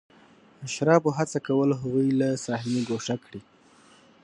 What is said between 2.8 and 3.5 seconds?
ګوښه کړي.